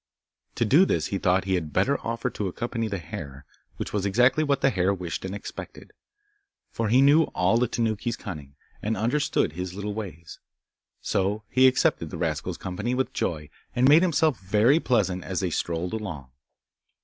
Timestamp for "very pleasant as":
14.39-15.41